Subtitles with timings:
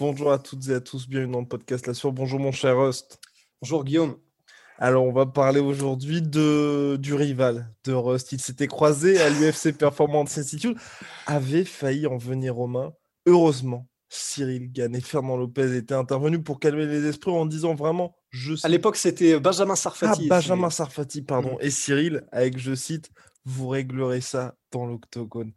[0.00, 2.10] Bonjour à toutes et à tous, bienvenue dans le podcast La Sur.
[2.10, 3.20] Bonjour mon cher Rust.
[3.60, 4.16] Bonjour Guillaume.
[4.78, 8.32] Alors on va parler aujourd'hui de du rival de Rust.
[8.32, 10.74] Il s'était croisé à l'UFC Performance Institute,
[11.26, 12.94] avait failli en venir aux mains.
[13.26, 18.16] Heureusement, Cyril Gann et Fernand Lopez étaient intervenus pour calmer les esprits en disant vraiment
[18.30, 20.28] je À l'époque, c'était Benjamin Ah, Sarfati.
[20.28, 21.56] Benjamin Sarfati, pardon.
[21.56, 21.66] Mm.
[21.66, 23.10] Et Cyril, avec, je cite,
[23.44, 25.52] vous réglerez ça dans l'octogone.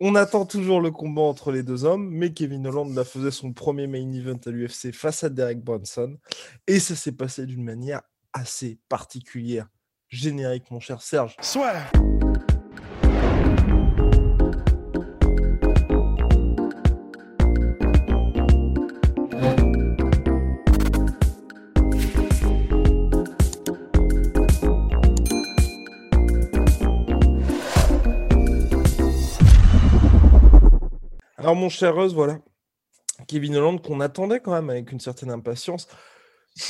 [0.00, 3.52] On attend toujours le combat entre les deux hommes, mais Kevin Holland là, faisait son
[3.52, 6.18] premier main event à l'UFC face à Derek Bronson.
[6.66, 8.02] Et ça s'est passé d'une manière
[8.32, 9.68] assez particulière.
[10.08, 11.36] Générique, mon cher Serge.
[31.44, 32.38] Alors, mon cher Rust, voilà.
[33.28, 35.88] Kevin Holland qu'on attendait quand même avec une certaine impatience.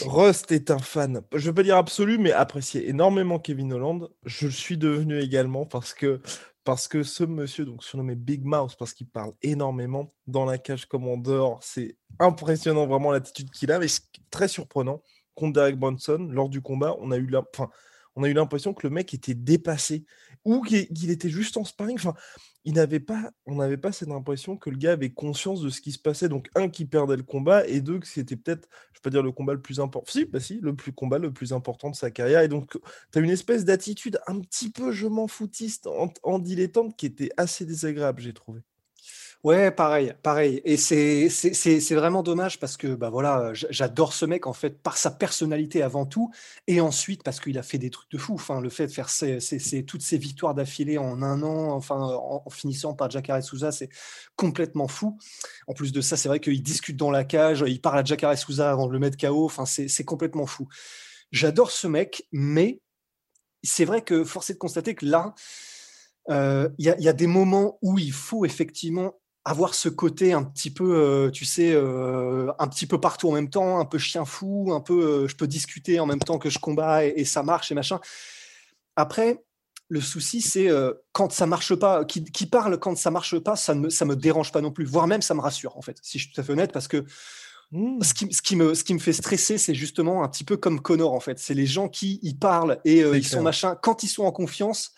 [0.05, 4.09] Rust est un fan, je ne veux pas dire absolu, mais apprécié énormément Kevin Holland.
[4.25, 6.21] Je le suis devenu également parce que,
[6.67, 11.19] ce monsieur, donc surnommé Big Mouse, parce qu'il parle énormément dans la cage comme en
[11.19, 13.87] dehors, c'est impressionnant vraiment l'attitude qu'il a, mais
[14.33, 15.05] très surprenant,
[15.37, 17.29] contre Derek Bronson, lors du combat, on a eu
[18.35, 20.05] l'impression que le mec était dépassé
[20.45, 21.97] ou qu'il était juste en sparring.
[21.97, 22.15] Enfin,
[22.67, 26.29] on n'avait pas cette impression que le gars avait conscience de ce qui se passait.
[26.29, 29.33] Donc, un, qui perdait le combat, et deux, que c'était peut-être, je ne dire le
[29.33, 30.11] combat le plus important.
[30.11, 32.41] Si, bah si, le plus combat le plus important de sa carrière.
[32.41, 32.79] Et donc,
[33.13, 35.89] tu as une espèce d'attitude un petit peu je m'en foutiste
[36.23, 38.63] en dilettante qui était assez désagréable, j'ai trouvé.
[39.45, 40.63] Ouais, pareil, pareil.
[40.65, 41.29] Et c'est
[41.95, 46.07] vraiment dommage parce que bah voilà, j'adore ce mec en fait par sa personnalité avant
[46.07, 46.31] tout
[46.67, 48.33] et ensuite parce qu'il a fait des trucs de fou.
[48.35, 51.73] Enfin, le fait de faire ses- ses- ses- toutes ces victoires d'affilée en un an,
[51.73, 53.91] enfin en, finissant par Jacare Souza, c'est
[54.35, 55.19] complètement fou.
[55.67, 58.39] En plus de ça, c'est vrai qu'il discute dans la cage, il parle à Jacare
[58.39, 59.45] Souza avant de le mettre KO.
[59.45, 60.69] Enfin, c'est complètement fou.
[61.33, 62.81] J'adore ce mec, mais
[63.63, 65.35] c'est vrai que force est de constater que là,
[66.31, 70.71] euh, il y a des moments où il faut effectivement avoir ce côté un petit
[70.71, 74.25] peu, euh, tu sais, euh, un petit peu partout en même temps, un peu chien
[74.25, 77.25] fou, un peu, euh, je peux discuter en même temps que je combats et, et
[77.25, 78.01] ça marche et machin.
[78.97, 79.45] Après,
[79.89, 80.69] le souci, c'est
[81.13, 84.07] quand ça marche pas, qui, qui parle quand ça marche pas, ça ne me, ça
[84.07, 86.33] me dérange pas non plus, voire même ça me rassure en fait, si je suis
[86.35, 87.05] tout à fait honnête, parce que
[87.73, 88.03] Mmh.
[88.03, 90.57] ce qui, ce qui me, ce qui me fait stresser, c'est justement un petit peu
[90.57, 91.41] comme Connor, en fait.
[91.41, 94.93] C'est les gens qui y parlent et ils sont machin quand ils sont en confiance,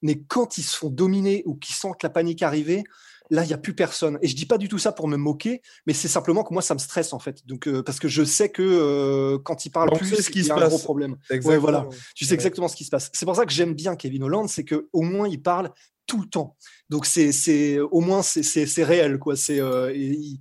[0.00, 2.84] mais quand ils se font dominer ou qu'ils sentent la panique arriver,
[3.32, 4.18] là, il n'y a plus personne.
[4.22, 6.62] Et je dis pas du tout ça pour me moquer, mais c'est simplement que moi,
[6.62, 7.44] ça me stresse, en fait.
[7.46, 10.40] Donc, euh, parce que je sais que euh, quand ils parlent On plus, ce qui
[10.40, 10.82] il y se un gros passe.
[10.82, 11.16] problème.
[11.30, 11.60] Exactement.
[11.60, 11.88] voilà.
[12.14, 12.34] Tu sais Ouais.
[12.34, 13.10] exactement ce qui se passe.
[13.14, 15.72] C'est pour ça que j'aime bien Kevin Holland, c'est que au moins il parle
[16.06, 16.56] tout le temps.
[16.90, 19.34] Donc c'est c'est au moins c'est c'est c'est réel quoi.
[19.36, 20.38] C'est euh, il,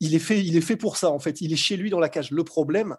[0.00, 1.40] il est fait il est fait pour ça en fait.
[1.40, 2.30] Il est chez lui dans la cage.
[2.32, 2.96] Le problème,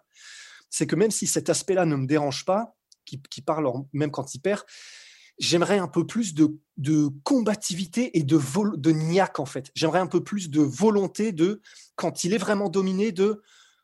[0.70, 4.10] c'est que même si cet aspect-là ne me dérange pas, qui, qui parle en- même
[4.10, 4.62] quand il perd,
[5.38, 6.48] j'aimerais un peu plus de,
[7.22, 9.70] combativité et de, vol, de niaque, en fait.
[9.74, 11.60] J'aimerais un peu plus de volonté de,
[11.96, 13.42] quand il est vraiment dominé, de,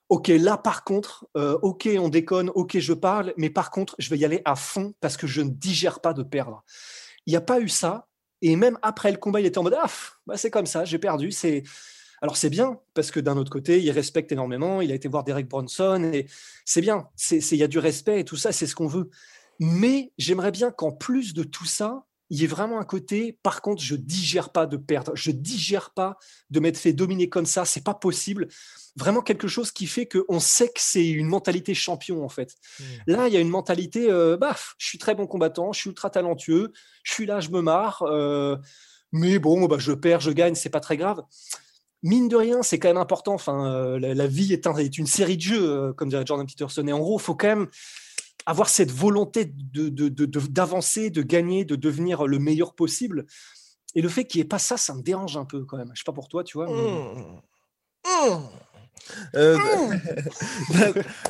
[0.09, 4.11] OK, là, par contre, euh, OK, on déconne, OK, je parle, mais par contre, je
[4.11, 6.65] vais y aller à fond parce que je ne digère pas de perdre.
[7.27, 8.09] Il n'y a pas eu ça.
[8.43, 9.89] Et même après le combat, il était en mode, ah,
[10.27, 11.31] bah, c'est comme ça, j'ai perdu.
[11.31, 11.63] C'est...
[12.23, 15.25] Alors c'est bien, parce que d'un autre côté, il respecte énormément, il a été voir
[15.25, 16.27] Derek Bronson, et
[16.67, 19.11] c'est bien, il y a du respect et tout ça, c'est ce qu'on veut.
[19.61, 23.61] Mais j'aimerais bien qu'en plus de tout ça, il y ait vraiment un côté, par
[23.61, 26.17] contre, je digère pas de perdre, je digère pas
[26.51, 28.49] de m'être fait dominer comme ça, c'est pas possible.
[28.97, 32.55] Vraiment quelque chose qui fait qu'on sait que c'est une mentalité champion, en fait.
[32.79, 32.85] Mmh.
[33.09, 35.91] Là, il y a une mentalité, euh, baf, je suis très bon combattant, je suis
[35.91, 38.57] ultra talentueux, je suis là, je me marre, euh,
[39.13, 41.21] mais bon, bah, je perds, je gagne, c'est pas très grave.
[42.05, 43.35] Mine de rien, c'est quand même important.
[43.35, 46.25] Enfin, euh, la, la vie est, un- est une série de jeux, euh, comme dirait
[46.25, 46.87] Jordan Peterson.
[46.87, 47.69] Et en gros, il faut quand même
[48.51, 53.27] avoir cette volonté de- de- de- de- d'avancer, de, gagner, de devenir le meilleur possible.
[53.95, 55.91] Et le fait qu'il n'y ait pas ça, ça me dérange un peu quand même.
[55.95, 56.67] Je sais pas pour toi, tu vois.
[56.67, 57.41] mais- Mmh.
[58.07, 58.49] Mmh.
[59.35, 59.57] Euh,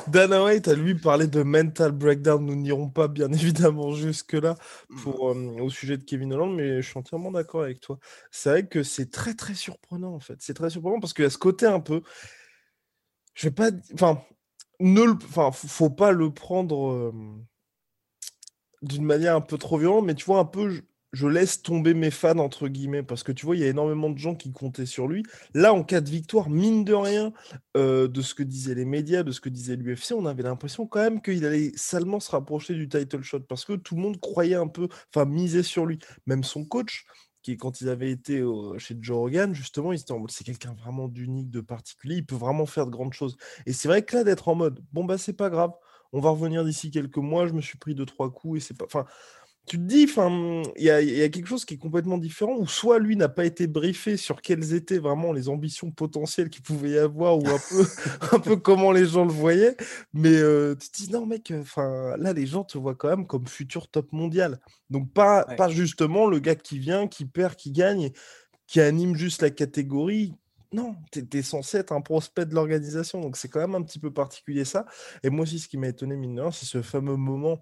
[0.07, 2.45] Dana White a lui parlé de mental breakdown.
[2.45, 4.55] Nous n'irons pas bien évidemment jusque-là
[5.03, 7.97] pour, euh, au sujet de Kevin Holland, mais je suis entièrement d'accord avec toi.
[8.29, 10.35] C'est vrai que c'est très très surprenant en fait.
[10.39, 12.01] C'est très surprenant parce qu'il y a ce côté un peu.
[13.35, 13.69] Je vais pas.
[13.93, 14.21] Enfin,
[14.81, 15.13] ne le...
[15.13, 17.13] enfin, faut pas le prendre euh,
[18.81, 20.81] d'une manière un peu trop violente, mais tu vois, un peu
[21.13, 24.09] je laisse tomber mes fans, entre guillemets, parce que tu vois, il y a énormément
[24.09, 25.23] de gens qui comptaient sur lui.
[25.53, 27.33] Là, en cas de victoire, mine de rien,
[27.75, 30.87] euh, de ce que disaient les médias, de ce que disait l'UFC, on avait l'impression
[30.87, 34.19] quand même qu'il allait salement se rapprocher du title shot, parce que tout le monde
[34.19, 35.99] croyait un peu, enfin, misait sur lui.
[36.27, 37.05] Même son coach,
[37.59, 38.43] quand il avait été
[38.77, 42.25] chez Joe Rogan, justement, il était en mode, c'est quelqu'un vraiment d'unique, de particulier, il
[42.25, 43.37] peut vraiment faire de grandes choses.
[43.65, 45.71] Et c'est vrai que là, d'être en mode, bon, bah, c'est pas grave,
[46.13, 48.77] on va revenir d'ici quelques mois, je me suis pris deux, trois coups, et c'est
[48.77, 48.85] pas.
[48.85, 49.05] Enfin,
[49.67, 50.07] tu te dis,
[50.77, 53.67] il y a, quelque chose qui est complètement différent, où soit lui n'a pas été
[53.67, 57.85] briefé sur quelles étaient vraiment les ambitions potentielles qu'il pouvait y avoir, ou un peu,
[58.35, 59.77] un peu comment les gens le voyaient,
[60.13, 63.27] mais euh, tu te dis, non mec, enfin là les gens te voient quand même
[63.27, 64.59] comme futur top mondial.
[64.89, 68.11] Donc pas, pas justement le gars qui vient, qui perd, qui gagne,
[68.67, 70.33] qui anime juste la catégorie,
[70.73, 73.99] non, tu es, censé être un prospect de l'organisation, donc c'est quand même un petit
[73.99, 74.85] peu particulier ça.
[75.23, 77.61] Et moi aussi, ce qui m'a étonné, mine c'est ce fameux moment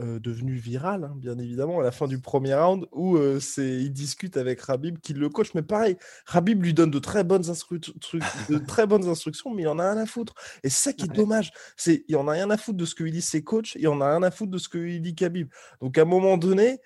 [0.00, 3.76] euh, devenu viral, hein, bien évidemment, à la fin du premier round, où euh, c'est,
[3.76, 5.54] il discute avec Rabib qui le coach.
[5.54, 5.96] Mais pareil,
[6.26, 10.00] Rabib lui donne de très bonnes, de très bonnes instructions, mais il en a rien
[10.00, 10.34] à foutre.
[10.62, 11.50] Et c'est ça qui est dommage.
[11.76, 14.00] C'est, il en a rien à foutre de ce que dit ses coachs, il en
[14.00, 15.48] a rien à foutre de ce que dit Khabib.
[15.80, 16.80] Donc à un moment donné,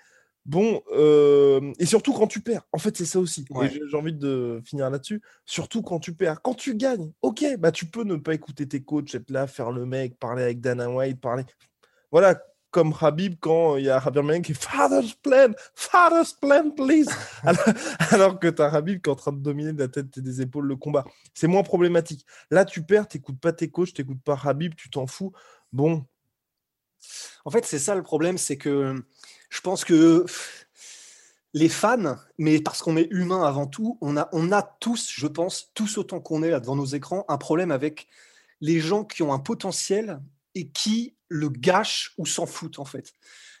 [0.45, 2.63] Bon, euh, et surtout quand tu perds.
[2.71, 3.45] En fait, c'est ça aussi.
[3.61, 5.21] J'ai envie de finir là-dessus.
[5.45, 6.41] Surtout quand tu perds.
[6.41, 9.71] Quand tu gagnes, ok, bah tu peux ne pas écouter tes coachs, être là, faire
[9.71, 11.43] le mec, parler avec Dana White, parler.
[12.11, 12.41] Voilà,
[12.71, 17.09] comme Habib quand il y a Habib Mann qui fait Father's plan, Father's plan, please.
[18.11, 20.21] alors, que tu as Habib qui est en train de dominer de la tête et
[20.21, 21.05] des épaules le combat.
[21.33, 22.25] C'est moins problématique.
[22.49, 25.33] Là, tu perds, tu n'écoutes pas tes coachs, tu n'écoutes pas Habib, tu t'en fous.
[25.71, 26.05] Bon.
[27.45, 29.03] En fait, c'est ça le problème, c'est que
[29.49, 30.25] je pense que
[31.53, 35.27] les fans, mais parce qu'on est humain avant tout, on a, on a tous, je
[35.27, 38.07] pense, tous autant qu'on est là devant nos écrans, un problème avec
[38.61, 40.21] les gens qui ont un potentiel
[40.55, 43.13] et qui le gâchent ou s'en foutent en fait.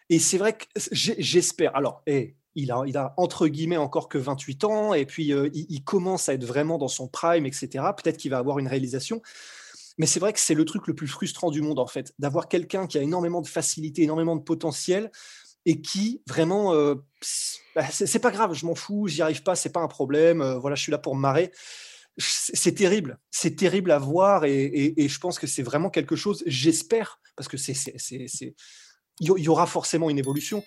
[0.09, 1.75] Et c'est vrai que j'espère.
[1.75, 5.49] Alors, et il, a, il a entre guillemets encore que 28 ans et puis euh,
[5.53, 7.69] il, commence à être vraiment dans son prime, etc.
[7.95, 9.21] Peut-être qu'il va avoir une réalisation.
[9.97, 12.49] Mais c'est vrai que c'est le truc le plus frustrant du monde en fait, d'avoir
[12.49, 15.11] quelqu'un qui a énormément de facilité, énormément de potentiel
[15.65, 16.95] et qui vraiment, euh,
[17.75, 20.41] bah, c'est pas grave, je m'en fous, j'y arrive pas, c'est pas un problème.
[20.41, 21.51] Euh, voilà, je suis là pour me marrer
[22.17, 27.19] c'est terrible, c'est terrible à voir et, je pense que c'est vraiment quelque chose, j'espère,
[27.35, 27.73] parce que c'est,
[29.19, 30.63] il y aura forcément une évolution,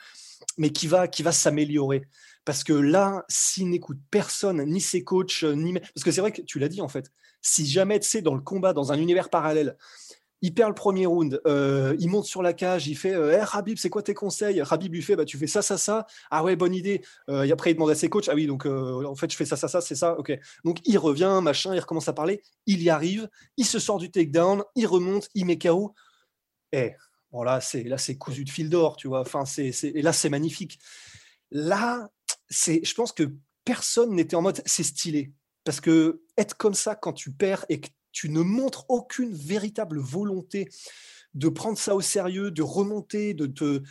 [0.58, 2.02] mais qui va, qui va s'améliorer.
[2.44, 6.42] Parce que là, s'il n'écoute personne, ni ses coachs, ni parce que c'est vrai que
[6.42, 7.10] tu l'as dit en fait,
[7.40, 9.76] si jamais tu sais dans le combat, dans un univers parallèle,
[10.44, 13.78] il perd le premier round, euh, il monte sur la cage, il fait euh, Habib,
[13.78, 14.62] c'est quoi tes conseils?
[14.70, 16.06] Habib lui fait bah, Tu fais ça, ça, ça.
[16.30, 17.00] Ah ouais, bonne idée.
[17.30, 19.46] Euh, et après, il demande à ses coachs Ah oui, donc en fait, je fais
[19.46, 20.18] ça, ça, ça, c'est ça.
[20.18, 20.38] Ok.
[20.62, 22.42] Donc il revient, machin, il recommence à parler.
[22.66, 23.26] Il y arrive,
[23.56, 25.94] il se sort du takedown, il remonte, il met KO.
[26.72, 26.96] Et eh,
[27.32, 29.20] bon, là, c'est, là, c'est cousu de fil d'or, tu vois.
[29.20, 30.78] Enfin, c'est, et là, c'est magnifique.
[31.52, 32.10] Là,
[32.50, 33.32] c'est, je pense que
[33.64, 35.32] personne n'était en mode c'est stylé.
[35.64, 39.98] Parce que être comme ça quand tu perds et que tu ne montres aucune véritable
[39.98, 40.70] volonté
[41.34, 43.82] de prendre ça au sérieux, de remonter, de te.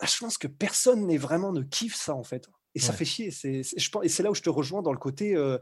[0.00, 2.50] Ah, je pense que personne n'est vraiment ne kiffe ça en fait.
[2.74, 3.30] Et ça fait chier.
[3.30, 5.36] C'est, je pense, et c'est là où je te rejoins dans le côté.
[5.36, 5.58] Euh,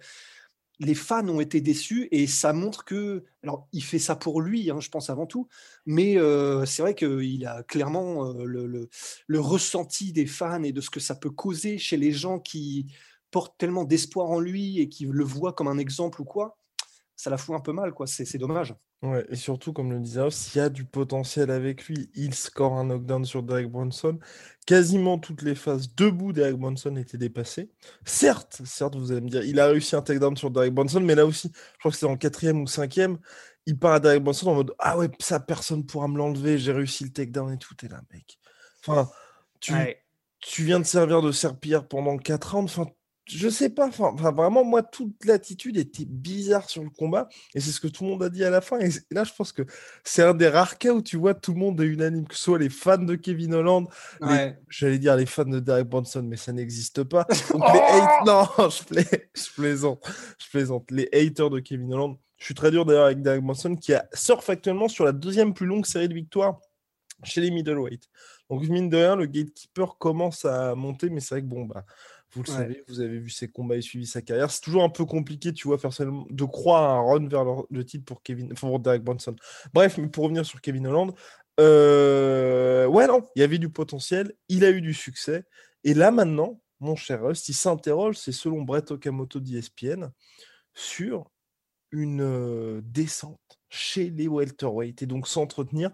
[0.78, 3.24] les fans ont été déçus et ça montre que.
[3.42, 5.46] Alors, il fait ça pour lui, hein, je pense avant tout,
[5.84, 8.88] mais euh, c'est vrai qu'il a clairement euh, le,
[9.26, 12.86] le, ressenti des fans et de ce que ça peut causer chez les gens qui
[13.30, 16.56] portent tellement d'espoir en lui et qui le voient comme un exemple ou quoi
[17.20, 18.06] ça la fout un peu mal, quoi.
[18.06, 18.74] C'est dommage.
[19.02, 22.72] Ouais, et surtout, comme le disait s'il y a du potentiel avec lui, il score
[22.78, 24.18] un knockdown sur Derek Bronson.
[24.66, 27.70] Quasiment toutes les phases debout Derek Bronson étaient dépassées.
[28.06, 31.14] Certes, certes, vous allez me dire, il a réussi un takedown sur Derek Bronson, mais
[31.14, 33.18] là aussi, je crois que c'est en quatrième ou cinquième,
[33.66, 36.72] il part à Derek Bronson en mode Ah ouais, ça, personne pourra me l'enlever, j'ai
[36.72, 37.74] réussi le takedown et tout.
[37.82, 38.38] Et là, mec.
[38.86, 39.10] Enfin,
[39.60, 39.74] tu,
[40.40, 42.64] tu viens de servir de serpillère pendant 4 ans.
[42.64, 42.86] Enfin,
[43.30, 47.70] je sais pas, enfin, vraiment, moi, toute l'attitude était bizarre sur le combat, et c'est
[47.70, 48.78] ce que tout le monde a dit à la fin.
[48.80, 49.62] Et, là, je pense que
[50.04, 52.42] c'est un des rares cas où tu vois tout le monde est unanime, que ce
[52.42, 53.86] soit les fans de Kevin Holland,
[54.68, 57.24] j'allais dire les fans de Derek Bronson, mais ça n'existe pas.
[57.52, 59.00] Donc, les oh non, je,
[59.34, 60.04] je, plaisante,
[60.38, 60.90] je plaisante.
[60.90, 64.06] Les haters de Kevin Holland, je suis très dur d'ailleurs avec Derek Bronson, qui a,
[64.12, 66.58] surfe actuellement sur la deuxième plus longue série de victoires
[67.22, 68.08] chez les middleweight.
[68.48, 71.84] Donc, mine de rien, le gatekeeper commence à monter, mais c'est vrai que bon, bah
[72.32, 74.50] Vous le savez, vous avez vu ses combats et suivi sa carrière.
[74.50, 78.04] C'est toujours un peu compliqué, tu vois, de croire à un run vers le, titre
[78.04, 79.34] pour Kevin, pour Derek Bronson.
[79.72, 81.12] Bref, mais pour revenir sur Kevin Holland,
[81.58, 85.44] euh, ouais, non, il y avait du potentiel, il a eu du succès.
[85.82, 90.10] Et là, maintenant, mon cher Rust, il s'interroge, c'est selon Brett Okamoto d'ESPN,
[90.74, 91.30] sur
[91.90, 95.90] une euh, descente chez les welterweight et donc s'entretenir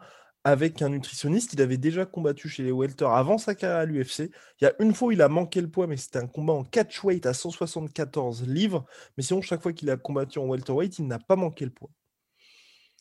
[0.47, 1.55] avec un nutritionniste.
[1.55, 4.31] Il avait déjà combattu chez les welter avant sa carrière à l'UFC.
[4.61, 6.62] Il y a une fois, il a manqué le poids, mais c'était un combat en
[6.62, 8.87] catchweight à 174 livres.
[9.17, 11.91] Mais sinon, chaque fois qu'il a combattu en welterweight, il n'a pas manqué le poids.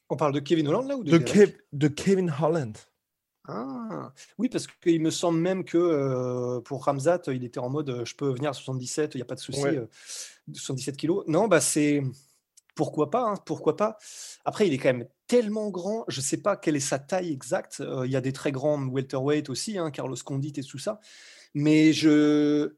[0.09, 1.19] On parle de Kevin Holland là ou de,
[1.73, 2.75] de Kevin Holland.
[3.47, 7.91] Ah, oui, parce qu'il me semble même que euh, pour Ramzat, il était en mode
[7.91, 9.61] euh, je peux venir à 77, il n'y a pas de souci,
[10.51, 11.23] 77 euh, kilos.
[11.27, 12.01] Non, bah c'est
[12.75, 13.97] pourquoi pas, hein, pourquoi pas.
[14.43, 17.31] Après, il est quand même tellement grand, je ne sais pas quelle est sa taille
[17.31, 17.81] exacte.
[18.05, 20.99] il y a des très grands welterweight aussi, hein, Carlos Condit et tout ça.
[21.57, 22.75] Mais je,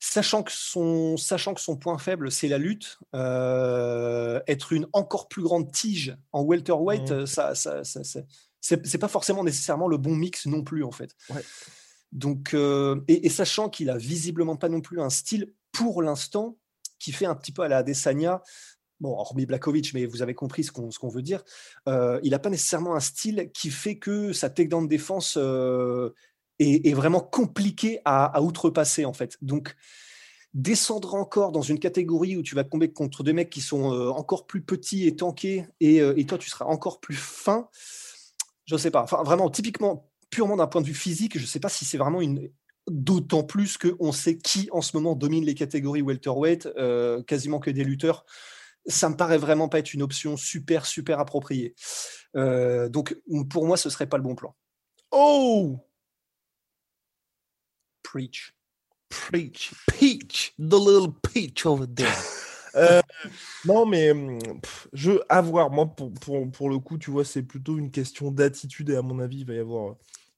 [0.00, 5.42] sachant que son, sachant que son point faible, c'est la lutte, être une encore plus
[5.42, 7.26] grande tige en welterweight, mmh.
[7.26, 8.20] ça, ça, ça, ça
[8.66, 11.14] c'est pas forcément nécessairement le bon mix non plus en fait.
[12.12, 16.58] Donc euh, et, sachant qu'il a visiblement pas non plus un style pour l'instant
[16.98, 18.42] qui fait un petit peu à la Adesanya.
[19.00, 21.44] Bon, hormis Blakovic, mais vous avez compris ce qu'on veut dire.
[21.88, 26.14] Euh, il n'a pas nécessairement un style qui fait que sa takedown de défense euh,
[26.58, 29.36] est, vraiment compliqué à, outrepasser en fait.
[29.42, 29.76] Donc
[30.54, 33.84] descendre encore dans une catégorie où tu vas tomber contre des mecs qui sont
[34.16, 37.68] encore plus petits et tankés et, et, toi tu seras encore plus fin,
[38.66, 39.02] je ne sais pas.
[39.02, 41.98] Enfin, vraiment, typiquement, purement d'un point de vue physique, je ne sais pas si c'est
[41.98, 42.50] vraiment une.
[42.88, 47.70] D'autant plus qu'on sait qui en ce moment domine les catégories welterweight, euh, quasiment que
[47.70, 48.24] des lutteurs.
[48.86, 51.74] Ça me paraît vraiment pas être une option super, super appropriée.
[52.36, 53.16] Euh, donc,
[53.50, 54.54] pour moi, ce serait pas le bon plan.
[55.10, 55.78] Oh!
[58.02, 58.54] Preach.
[59.08, 59.72] Preach.
[59.88, 60.54] Peach.
[60.58, 62.12] The little peach over there.
[62.76, 63.00] Euh,
[63.64, 64.38] non, mais mmh,
[64.92, 65.70] je à voir.
[65.70, 69.00] Moi, pour, pour, pour, le coup, tu vois, c'est plutôt une question d'attitude et à
[69.02, 69.96] mon avis, il va y avoir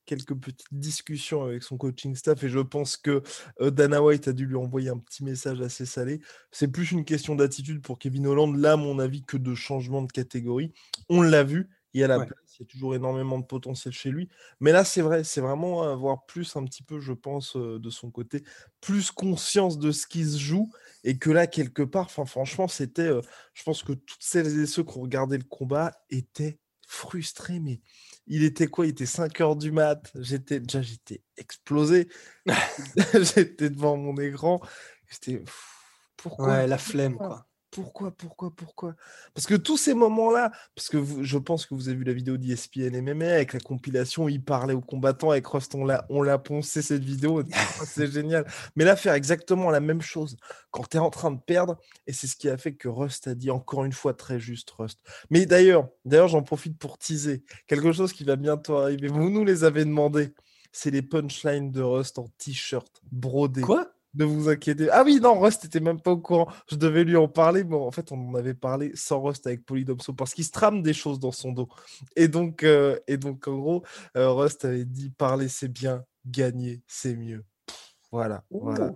[0.09, 3.23] quelques petites discussions avec son coaching staff et je pense que
[3.61, 6.21] euh, Dana White a dû lui envoyer un petit message assez salé.
[6.51, 10.01] C'est plus une question d'attitude pour Kevin Holland, là, à mon avis, que de changement
[10.01, 10.73] de catégorie.
[11.11, 13.93] On l'a vu, il y a la place, il y a toujours énormément de potentiel
[13.93, 14.31] chez lui.
[14.61, 18.11] Mais là, c'est vrai, c'est vraiment avoir plus un petit peu, je pense, de son
[18.11, 18.45] côté,
[18.81, 20.71] plus conscience de ce qui se joue.
[21.05, 23.11] Et que là, quelque part, franchement, c'était.
[23.53, 27.61] je pense que toutes celles et ceux qui ont regardé le combat étaient frustrés.
[27.61, 27.83] Mais
[28.29, 28.87] il était quoi?
[28.87, 30.13] Il était 5 heures du mat.
[30.15, 32.09] J'étais déjà, j'étais explosé.
[33.15, 34.61] j'étais devant mon écran.
[35.11, 35.43] J'étais.
[36.17, 36.67] Pourquoi?
[36.67, 38.95] La flemme, quoi pourquoi, pourquoi, pourquoi?
[39.35, 42.37] Parce que tous ces moments-là, parce que je pense que vous avez vu la vidéo
[42.37, 46.39] d'ESPN MMA avec la compilation, il parlait aux combattants, avec Rust, on l'a, on l'a
[46.39, 47.43] poncé cette vidéo,
[47.85, 48.47] c'est génial.
[48.75, 50.37] Mais là, faire exactement la même chose
[50.71, 53.27] quand tu es en train de perdre, et c'est ce qui a fait que Rust
[53.29, 55.01] a dit encore une fois très juste, Rust.
[55.31, 59.09] Mais d'ailleurs, d'ailleurs, j'en profite pour teaser quelque chose qui va bientôt arriver.
[59.09, 60.33] Vous nous les avez demandé.
[60.71, 63.63] C'est les punchlines de Rust en t-shirt brodé.
[63.63, 63.91] Quoi?
[64.19, 64.91] Ne vous inquiétez.
[64.91, 66.49] Ah oui, non, Rust n'était même pas au courant.
[66.71, 69.65] Je devais lui en parler, mais en fait, on en avait parlé sans Rust avec
[69.65, 71.69] Polydomso parce qu'il se trame des choses dans son dos.
[72.17, 73.83] Et donc, euh, et donc en gros,
[74.17, 77.45] euh, Rust avait dit parler, c'est bien, gagner, c'est mieux.
[78.11, 78.43] Voilà.
[78.51, 78.93] voilà.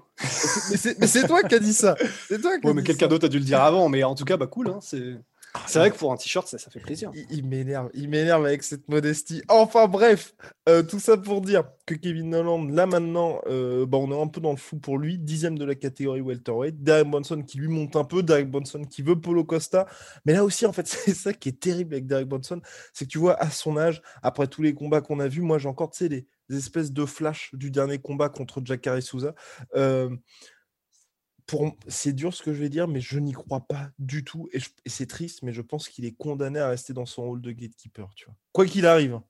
[0.98, 1.96] mais c'est toi qui as dit ça.
[2.28, 3.88] C'est toi qui mais quelqu'un d'autre a dû le dire avant.
[3.88, 4.68] Mais en tout cas, bah cool.
[4.68, 5.16] Hein, c'est.
[5.66, 7.10] C'est vrai que pour un t-shirt, ça, fait plaisir.
[7.30, 9.42] Il, m'énerve, avec cette modestie.
[9.48, 10.34] Enfin bref,
[10.68, 14.28] euh, tout ça pour dire que Kevin Holland, là maintenant, euh, bah, on est un
[14.28, 15.18] peu dans le fou pour lui.
[15.18, 16.82] Dixième de la catégorie welterweight.
[16.82, 18.22] Derek Bonson qui lui monte un peu.
[18.22, 19.86] Derek Bonson qui veut Polo Costa.
[20.24, 22.60] Mais là aussi, en fait, c'est ça qui est terrible avec Derek Bonson.
[22.94, 25.58] C'est que tu vois, à son âge, après tous les combats qu'on a vus, moi
[25.58, 29.34] j'ai encore, tu des, espèces de flash du dernier combat contre Jacare Souza.
[29.74, 30.10] Euh,
[31.88, 34.48] c'est dur ce que je vais dire, mais je n'y crois pas du tout.
[34.52, 37.52] Et, c'est triste, mais je pense qu'il est condamné à rester dans son rôle de
[37.52, 38.34] gatekeeper, tu vois.
[38.52, 39.20] Quoi qu'il arrive.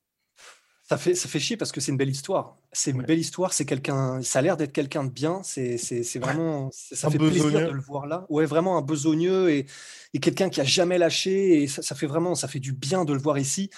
[0.83, 2.57] Ça fait, ça fait chier parce que c'est une belle histoire.
[2.73, 3.53] C'est une belle histoire.
[3.53, 4.21] C'est quelqu'un.
[4.21, 5.41] Ça a l'air d'être quelqu'un de bien.
[5.43, 5.77] C'est,
[6.19, 6.69] vraiment.
[6.71, 8.25] Ça fait plaisir de le voir là.
[8.29, 9.65] Ouais, vraiment un besogneux et,
[10.13, 11.63] et quelqu'un qui a jamais lâché.
[11.63, 12.35] Et ça, ça, fait vraiment.
[12.35, 13.69] Ça fait du bien de le voir ici.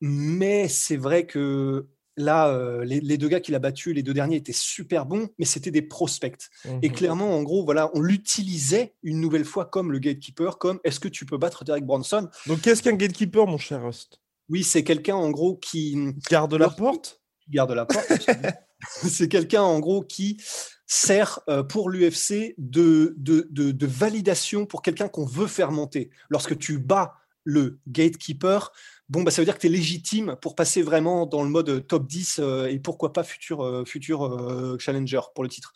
[0.00, 1.86] Mais c'est vrai que
[2.16, 5.44] Là, euh, les, deux gars qu'il a battus, les deux derniers étaient super bons, mais
[5.44, 6.50] c'était des prospects.
[6.82, 10.80] Et mmh clairement, en gros, voilà, on l'utilisait une nouvelle fois comme le gatekeeper, comme
[10.84, 14.64] est-ce que tu peux battre Derek Bronson Donc, qu'est-ce qu'un gatekeeper, mon cher Rust Oui,
[14.64, 15.96] c'est quelqu'un, en gros, qui
[16.30, 17.20] garde la porte?
[17.48, 18.06] Garde la porte.
[19.08, 20.38] c'est quelqu'un, en gros, qui
[20.86, 26.10] sert euh, pour l'UFC de, de, de, validation pour quelqu'un qu'on veut faire monter.
[26.30, 27.14] Lorsque tu bats
[27.50, 28.72] le gatekeeper,
[29.10, 31.86] bon, bah, ça veut dire que tu es légitime pour passer vraiment dans le mode
[31.86, 35.74] top 10 euh, et pourquoi pas futur, euh, futur euh, challenger pour le titre.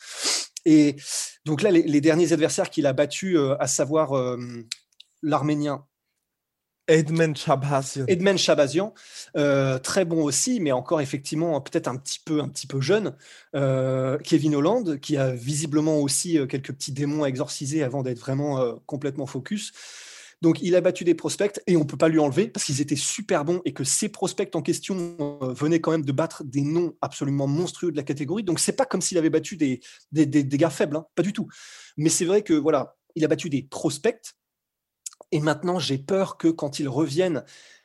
[0.64, 0.96] Et
[1.44, 4.14] donc là, les, derniers adversaires qu'il a battus, à savoir
[5.20, 5.84] l'Arménien
[6.88, 8.06] Edmond Chabazian.
[8.08, 8.94] Edmond Chabazian,
[9.82, 13.14] très bon aussi, mais encore effectivement peut-être un petit peu un petit peu jeune.
[13.52, 19.26] Kevin Holland, qui a visiblement aussi quelques petits démons à exorciser avant d'être vraiment complètement
[19.26, 19.72] focus.
[20.44, 22.82] Donc, il a battu des prospects et on ne peut pas lui enlever parce qu'ils
[22.82, 26.44] étaient super bons et que ces prospects en question euh, venaient quand même de battre
[26.44, 28.42] des noms absolument monstrueux de la catégorie.
[28.42, 29.80] Donc, c'est pas comme s'il avait battu des,
[30.12, 31.48] des, gars faibles, hein, pas du tout.
[31.96, 34.34] Mais c'est vrai que voilà, il a battu des prospects
[35.32, 37.42] et maintenant j'ai peur que quand ils reviennent,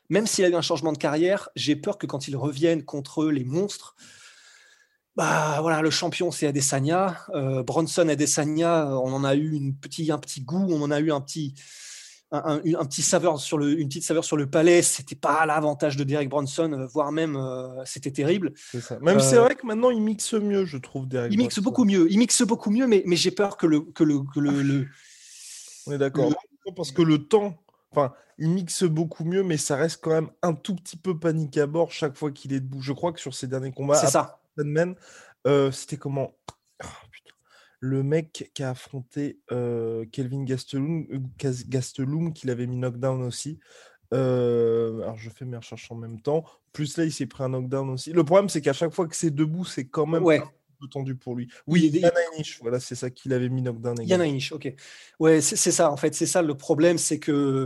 [0.09, 3.27] même s'il a eu un changement de carrière, j'ai peur que quand ils reviennent contre
[3.27, 3.95] les monstres,
[5.15, 9.71] bah voilà, le champion c'est Adesanya, euh, Bronson Adesanya, on en a eu un
[10.17, 11.53] petit goût, on en a eu un petit,
[12.31, 14.81] un, petit saveur sur le, une petite saveur sur le palais.
[14.81, 18.53] C'était pas l'avantage de Derek Bronson, euh, voire même euh, c'était terrible.
[19.01, 21.07] Même c'est euh, vrai que maintenant il mixe mieux, je trouve.
[21.07, 22.07] Derek il mixe beaucoup mieux.
[22.11, 24.87] Il mixe beaucoup mieux, mais, mais j'ai peur que le que le, que le,
[25.87, 26.33] On est d'accord.
[26.75, 27.57] Parce que le temps,
[27.91, 31.57] enfin, il mixe beaucoup mieux, mais ça reste quand même un tout petit peu panique
[31.57, 32.81] à bord chaque fois qu'il est debout.
[32.81, 34.39] Je crois que sur ses derniers combats, c'est ça.
[35.71, 36.31] c'était comment?
[37.79, 39.39] Le mec qui a affronté
[40.11, 41.07] Kelvin Gastelum,
[41.37, 43.59] Gastelum qu'il avait mis knockdown aussi.
[44.11, 46.43] alors je fais mes recherches en même temps.
[46.73, 48.11] Plus là, il s'est pris un knockdown aussi.
[48.11, 50.39] Le problème, c'est qu'à chaque fois que c'est debout, c'est quand même ouais.
[50.39, 51.49] un peu tendu pour lui.
[51.67, 52.11] Oui, Yana
[52.61, 53.97] voilà, c'est ça qu'il avait mis knockdown.
[54.05, 54.73] Yana ok.
[55.19, 57.65] Ouais, c'est ça, en fait, c'est ça le problème, c'est que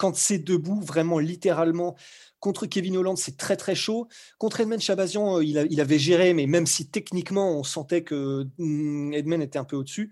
[0.00, 1.94] quand c'est debout, vraiment littéralement,
[2.38, 4.08] Contre Kevin Holland, c'est très très chaud.
[4.38, 9.12] Contre Edmond Chabazian, euh, il, avait géré, mais même si techniquement on sentait que hmm,
[9.12, 10.10] Edmond était un peu au-dessus,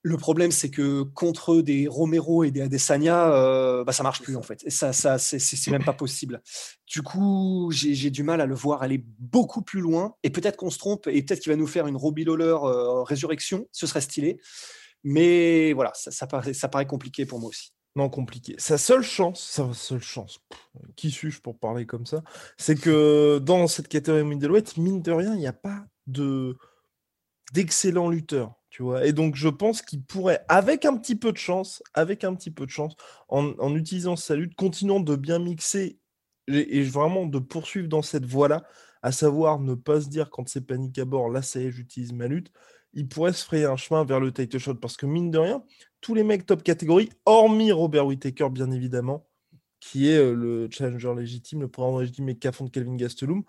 [0.00, 4.34] le problème, c'est que contre des Romero et des Adesanya, euh, bah, ça marche plus
[4.34, 4.62] en fait.
[4.64, 6.40] Et ça, ça c'est même pas possible.
[6.86, 10.16] Du coup, j'ai du mal à le voir aller beaucoup plus loin.
[10.22, 13.02] Et peut-être qu'on se trompe, et peut-être qu'il va nous faire une Robbie Lawler euh,
[13.02, 13.68] résurrection.
[13.72, 14.40] Ce serait stylé.
[15.04, 17.72] Mais voilà, ça paraît compliqué pour moi aussi.
[17.94, 18.54] Non, compliqué.
[18.58, 20.40] Sa seule chance, sa seule chance,
[20.96, 22.22] qui suis-je pour parler comme ça,
[22.56, 26.56] c'est que dans cette catégorie middleweight, mine de rien, il n'y a pas de
[27.52, 29.06] d'excellents lutteurs, tu vois?
[29.06, 32.50] Et donc, je pense qu'il pourrait, avec un petit peu de chance, avec un petit
[32.50, 32.94] peu de chance,
[33.28, 35.98] en, utilisant sa lutte, continuant de bien mixer
[36.48, 38.64] et, vraiment de poursuivre dans cette voie-là,
[39.02, 41.70] à savoir ne pas se dire quand c'est panique à bord, là, ça y est,
[41.70, 42.50] j'utilise ma lutte,
[42.94, 45.62] il pourrait se frayer un chemin vers le title shot parce que mine de rien,
[46.02, 49.26] tous les mecs top catégorie, hormis Robert Whittaker, bien évidemment,
[49.80, 53.44] qui est euh, le challenger légitime, le président légitime et de Kelvin Gastelum.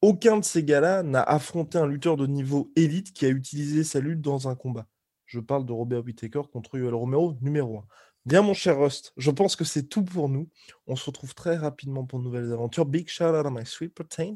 [0.00, 4.00] Aucun de ces gars-là n'a affronté un lutteur de niveau élite qui a utilisé sa
[4.00, 4.86] lutte dans un combat.
[5.26, 7.84] Je parle de Robert Whittaker contre Yoel Romero, numéro 1.
[8.24, 10.48] Bien, mon cher Rust, je pense que c'est tout pour nous.
[10.86, 12.86] On se retrouve très rapidement pour de nouvelles aventures.
[12.86, 14.34] Big shout out à my sweet protein.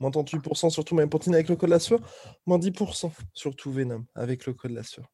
[0.00, 2.00] Moins 38% sur tout Pontine avec le code de la sueur.
[2.46, 5.10] Moins 10% sur tout Venom avec le code de la sueur.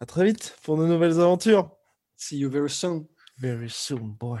[0.00, 1.70] À très vite pour de nouvelles aventures.
[2.16, 3.06] See you very soon.
[3.40, 4.40] Very soon, boy.